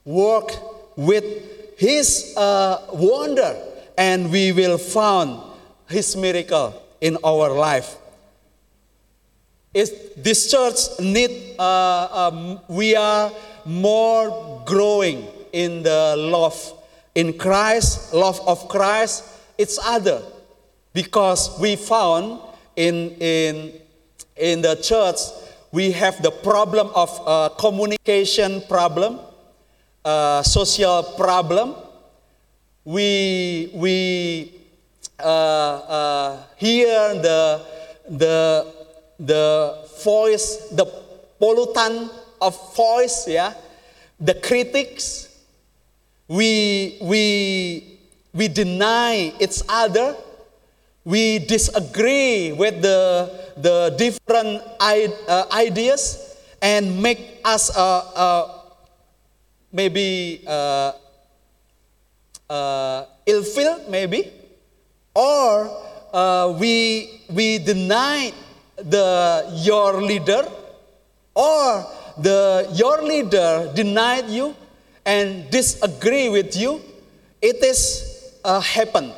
[0.03, 0.51] work
[0.95, 3.55] with His uh, wonder,
[3.97, 5.39] and we will find
[5.87, 7.97] His miracle in our life.
[9.73, 11.59] Is this church need?
[11.59, 13.31] Uh, um, we are
[13.65, 16.75] more growing in the love
[17.15, 19.23] in Christ, love of Christ,
[19.57, 20.21] it's other.
[20.93, 22.41] Because we found
[22.75, 23.71] in, in,
[24.35, 25.17] in the church,
[25.75, 29.19] we have the problem of uh, communication problem,
[30.05, 31.75] uh, social problem.
[32.85, 34.53] We, we
[35.19, 37.61] uh, uh hear the,
[38.07, 38.73] the,
[39.19, 40.85] the voice, the
[41.41, 42.09] pollutant
[42.39, 43.53] of voice, yeah,
[44.17, 45.27] the critics,
[46.29, 47.99] we, we,
[48.33, 50.15] we deny each other,
[51.05, 58.59] we disagree with the, the different uh, ideas and make us uh, uh,
[59.71, 60.91] maybe uh,
[62.49, 64.33] uh, ill feel maybe.
[65.13, 65.69] Or
[66.11, 68.33] uh, we we deny
[68.75, 70.43] the your leader.
[71.35, 71.85] Or
[72.17, 74.55] the, your leader denied you
[75.05, 76.81] and disagree with you,
[77.41, 79.11] it is uh, happen.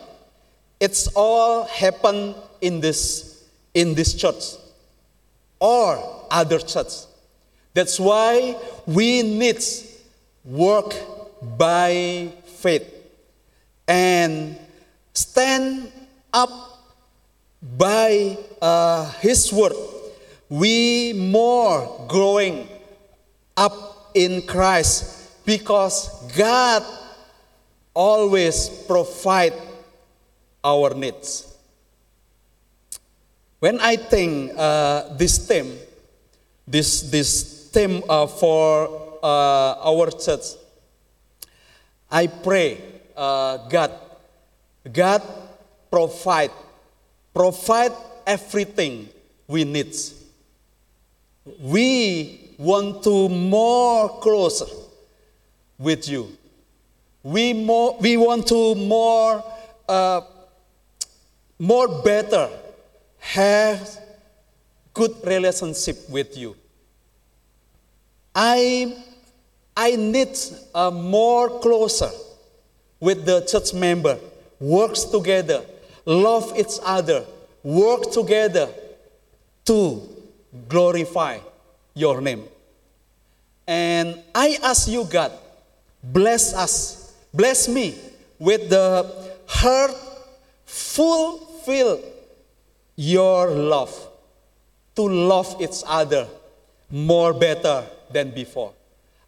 [0.80, 4.56] It's all happen in this, in this church
[5.60, 6.94] or other church.
[7.74, 9.64] That's why we need
[10.46, 10.94] work
[11.58, 12.94] by faith
[13.88, 14.58] and
[15.14, 15.92] stand
[16.34, 16.50] up
[17.62, 19.74] by uh, His word.
[20.50, 22.68] We more growing
[23.56, 26.84] up in Christ because God
[27.94, 29.54] always provide
[30.68, 31.48] our needs.
[33.60, 35.80] When I think uh, this theme,
[36.68, 38.92] this this theme uh, for
[39.24, 40.60] uh, our church,
[42.12, 42.78] I pray
[43.16, 43.92] uh, God,
[44.92, 45.24] God
[45.90, 46.52] provide
[47.34, 47.96] provide
[48.28, 49.10] everything
[49.48, 49.96] we need.
[51.62, 54.68] We want to more closer
[55.80, 56.38] with you.
[57.24, 59.44] We more we want to more
[59.90, 60.22] uh,
[61.60, 62.50] more better
[63.20, 64.00] have
[64.94, 66.56] good relationship with you.
[68.34, 68.96] I,
[69.76, 70.38] I need
[70.74, 72.12] a more closer
[73.00, 74.18] with the church member,
[74.60, 75.64] works together,
[76.06, 77.26] love each other,
[77.64, 78.70] work together
[79.66, 80.02] to
[80.68, 81.40] glorify
[81.94, 82.44] your name.
[83.68, 85.32] And I ask you, God,
[86.04, 87.96] bless us, bless me
[88.40, 89.96] with the heart
[91.68, 92.02] fulfilled
[92.96, 93.94] your love,
[94.96, 96.26] to love each other
[96.90, 98.72] more better than before.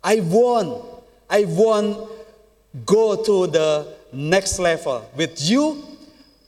[0.01, 0.85] I want,
[1.29, 2.09] I want
[2.85, 5.83] go to the next level with you,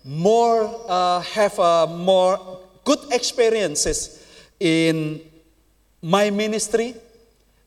[0.06, 4.26] more uh, have a more good experiences
[4.60, 5.20] in
[6.02, 6.96] my ministry,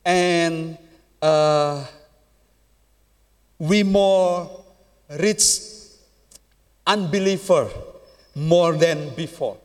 [0.05, 0.79] and
[1.21, 1.85] uh,
[3.59, 4.65] we more
[5.11, 5.61] reach
[6.87, 7.69] unbeliever
[8.35, 9.57] more than before.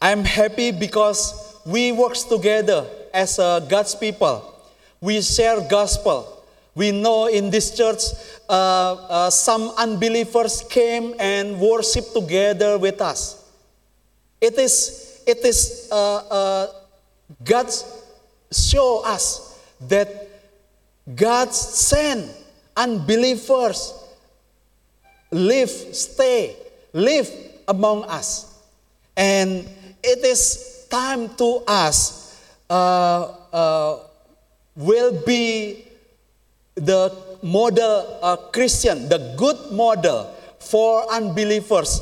[0.00, 4.54] I'm happy because we work together as God's people.
[5.00, 6.44] We share gospel.
[6.74, 8.02] We know in this church
[8.48, 13.44] uh, uh, some unbelievers came and worship together with us.
[14.40, 16.66] It is, it is uh, uh,
[17.44, 17.68] God
[18.52, 19.58] show us
[19.88, 20.28] that
[21.14, 22.30] God sent
[22.76, 23.92] unbelievers
[25.32, 26.56] live, stay
[26.92, 27.30] live
[27.66, 28.54] among us.
[29.16, 29.68] And
[30.02, 33.98] it is time to us uh, uh,
[34.76, 35.84] will be
[36.74, 42.00] the model uh, Christian, the good model for unbelievers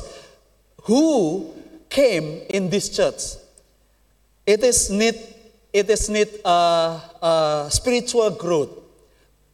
[0.83, 1.53] who
[1.89, 3.41] came in this church.
[4.45, 5.15] It is need,
[5.73, 8.69] it is need uh, uh, spiritual growth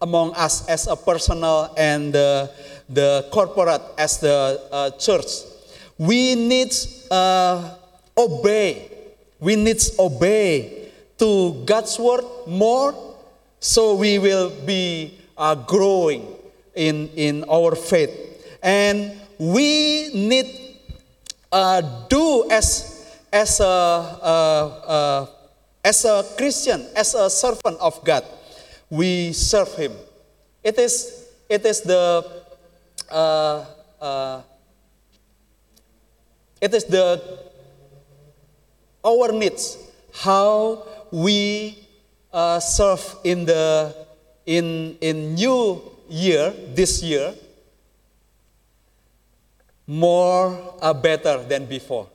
[0.01, 2.47] among us as a personal and uh,
[2.93, 5.25] the corporate as the uh, church.
[5.97, 6.73] We need
[7.11, 7.75] uh,
[8.17, 8.89] obey.
[9.39, 12.93] We need obey to God's word more,
[13.59, 16.25] so we will be uh, growing
[16.75, 18.11] in in our faith,
[18.61, 20.47] and we need
[21.51, 25.21] uh, do as as a uh, uh,
[25.83, 28.23] as a Christian, as a servant of God,
[28.89, 29.93] we serve Him.
[30.63, 32.25] It is it is the
[33.13, 33.65] uh,
[34.01, 34.41] uh,
[36.59, 37.21] it is the
[39.05, 39.77] our needs
[40.25, 40.81] how
[41.13, 41.77] we
[42.33, 43.93] uh, serve in the
[44.45, 45.77] in in new
[46.09, 47.33] year this year
[49.85, 52.07] more uh, better than before.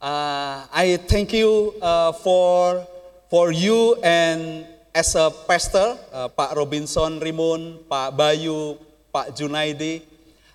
[0.00, 2.84] Uh, I thank you uh, for
[3.30, 8.78] for you and as a pastor, uh, Pak Robinson Rimun, Pak Bayu,
[9.10, 10.06] Pak Junaidi,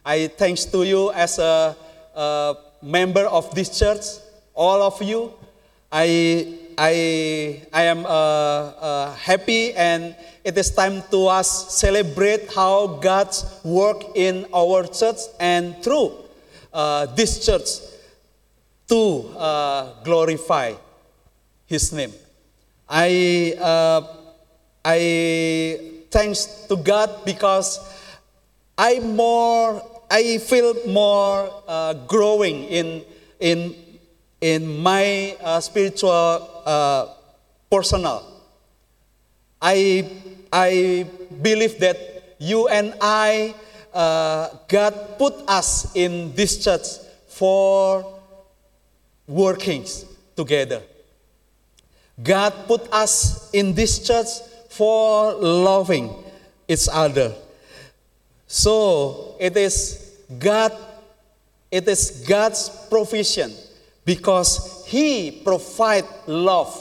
[0.09, 1.77] I thanks to you as a,
[2.15, 4.01] a member of this church,
[4.55, 5.31] all of you.
[5.91, 12.87] I, I, I am uh, uh, happy and it is time to us celebrate how
[12.87, 16.13] God's work in our church and through
[16.73, 17.69] uh, this church
[18.87, 20.73] to uh, glorify
[21.67, 22.13] His name.
[22.89, 24.01] I, uh,
[24.83, 27.77] I thanks to God because
[28.75, 33.03] I more I feel more uh, growing in
[33.39, 33.75] in
[34.41, 37.13] in my uh, spiritual uh,
[37.69, 38.25] personal.
[39.61, 40.09] I
[40.51, 41.05] I
[41.41, 41.97] believe that
[42.39, 43.53] you and I
[43.93, 48.05] uh, God put us in this church for
[49.27, 50.05] workings
[50.35, 50.81] together.
[52.21, 54.27] God put us in this church
[54.69, 56.13] for loving
[56.67, 57.33] each other.
[58.51, 60.73] So it is God,
[61.69, 63.53] it is God's provision
[64.03, 66.73] because He provide love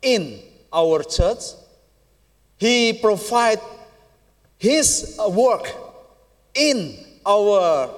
[0.00, 0.38] in
[0.72, 1.58] our church.
[2.58, 3.58] He provide
[4.56, 5.66] His work
[6.54, 7.90] in our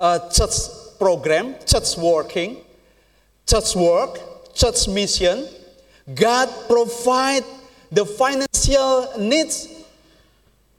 [0.00, 2.56] uh, church program, church working,
[3.46, 4.18] church work,
[4.54, 5.46] church mission.
[6.14, 7.44] God provide
[7.92, 9.68] the financial needs.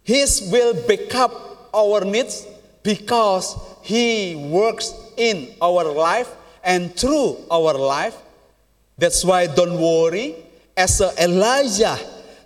[0.03, 2.47] His will back up our needs
[2.83, 6.29] because He works in our life
[6.63, 8.15] and through our life.
[8.97, 10.35] That's why don't worry.
[10.77, 11.97] As Elijah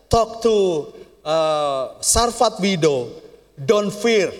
[0.10, 3.12] talked to uh, Sarfat widow,
[3.64, 4.32] don't fear.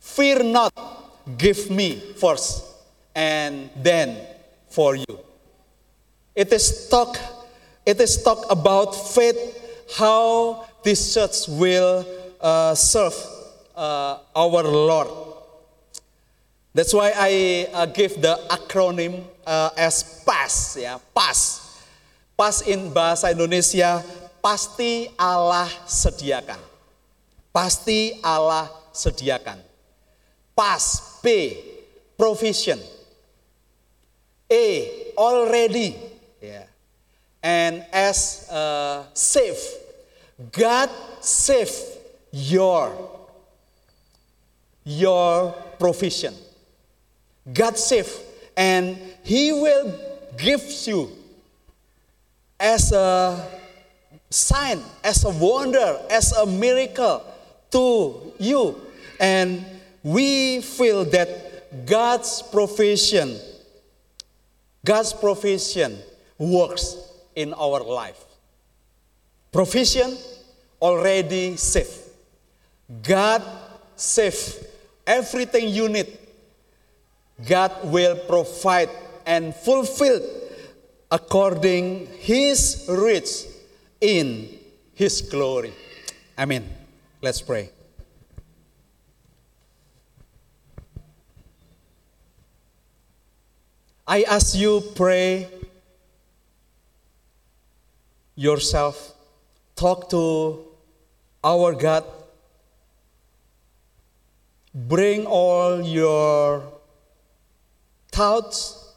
[0.00, 0.72] Fear not.
[1.38, 2.64] Give me first,
[3.14, 4.18] and then
[4.68, 5.20] for you.
[6.34, 7.16] It is talk.
[7.86, 9.38] It is talk about faith.
[9.96, 12.04] How this church will
[12.40, 13.14] uh, serve
[13.76, 15.32] uh, our Lord
[16.74, 21.60] That's why I uh, give the acronym uh, as PAS ya, PAS.
[22.32, 24.00] PAS in bahasa Indonesia
[24.40, 26.56] pasti Allah sediakan.
[27.52, 29.60] Pasti Allah sediakan.
[30.56, 31.26] PAS P
[32.16, 32.80] provision.
[34.48, 34.64] A
[35.20, 35.92] already
[36.40, 36.64] ya.
[37.44, 39.60] And S uh, save.
[40.48, 40.88] God
[41.20, 41.68] save
[42.32, 43.11] your
[44.84, 46.34] your provision.
[47.52, 48.12] God save,
[48.56, 49.92] and He will
[50.36, 51.10] give you
[52.58, 53.48] as a
[54.30, 57.24] sign, as a wonder, as a miracle
[57.70, 58.80] to you.
[59.18, 59.64] And
[60.02, 63.38] we feel that God's provision,
[64.84, 65.98] God's provision
[66.38, 66.96] works
[67.34, 68.22] in our life.
[69.52, 70.16] Provision
[70.80, 72.08] already safe.
[73.02, 73.42] God
[73.96, 74.66] save
[75.06, 76.18] everything you need
[77.46, 78.90] God will provide
[79.26, 80.20] and fulfill
[81.10, 83.46] according his rich
[84.00, 84.48] in
[84.94, 85.72] his glory.
[86.38, 86.68] Amen.
[87.20, 87.70] Let's pray.
[94.06, 95.48] I ask you pray
[98.34, 99.14] yourself
[99.76, 100.64] talk to
[101.44, 102.04] our God
[104.74, 106.62] bring all your
[108.10, 108.94] thoughts,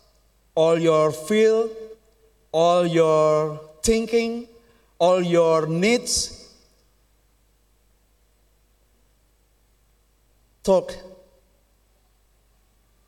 [0.53, 1.69] all your feel,
[2.51, 4.47] all your thinking,
[4.97, 6.49] all your needs.
[10.63, 10.93] Talk.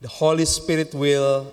[0.00, 1.52] The Holy Spirit will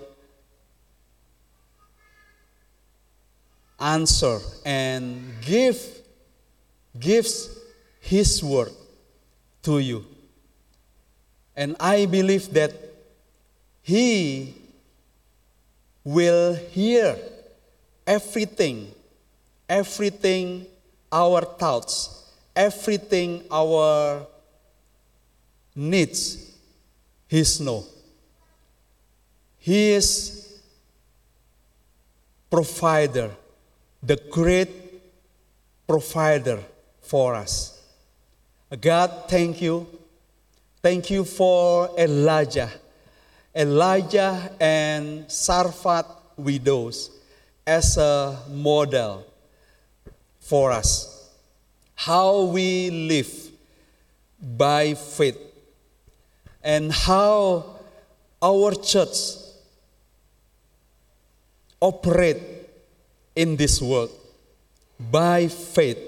[3.80, 5.82] answer and give
[6.98, 7.50] gives
[8.00, 8.72] his word
[9.62, 10.04] to you.
[11.56, 12.72] And I believe that
[13.82, 14.54] he
[16.04, 17.16] will hear
[18.06, 18.92] everything,
[19.68, 20.66] everything
[21.10, 24.26] our thoughts, everything our
[25.74, 26.52] needs.
[27.28, 27.84] He's no.
[29.58, 30.60] He is
[32.50, 33.30] provider,
[34.02, 34.70] the great
[35.86, 36.60] provider
[37.00, 37.82] for us.
[38.80, 39.86] God, thank you.
[40.86, 42.70] Thank you for Elijah.
[43.52, 46.06] Elijah and Sarfat
[46.36, 47.10] widows
[47.66, 49.26] as a model
[50.38, 51.28] for us.
[51.96, 53.50] How we live
[54.40, 55.40] by faith
[56.62, 57.80] and how
[58.40, 59.42] our church
[61.80, 62.70] operate
[63.34, 64.12] in this world
[65.00, 65.98] by faith.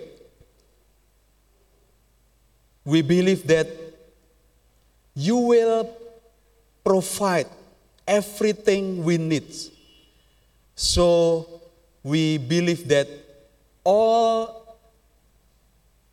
[2.85, 3.88] We believe that
[5.19, 5.91] you will
[6.85, 7.49] provide
[8.07, 9.53] everything we need.
[10.77, 11.61] So
[12.05, 13.09] we believe that
[13.83, 14.79] all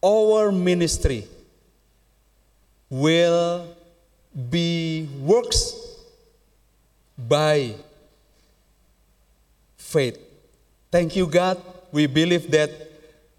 [0.01, 1.27] our ministry
[2.89, 3.67] will
[4.49, 6.01] be works
[7.15, 7.75] by
[9.77, 10.17] faith.
[10.89, 11.61] Thank you, God.
[11.91, 12.71] We believe that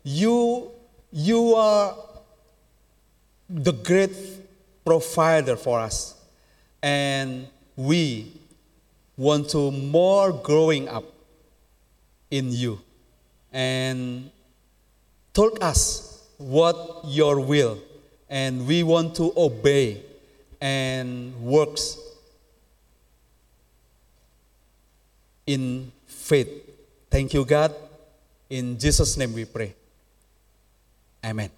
[0.05, 0.71] you,
[1.11, 1.97] you are
[3.51, 4.14] the great
[4.87, 6.14] provider for us
[6.82, 8.32] and we
[9.16, 11.05] want to more growing up
[12.30, 12.78] in you
[13.53, 14.30] and
[15.34, 17.76] told us what your will
[18.30, 20.01] and we want to obey
[20.61, 21.99] and works
[25.47, 26.49] in faith
[27.11, 27.74] thank you god
[28.49, 29.74] In Jesus' name we pray.
[31.24, 31.51] Amen.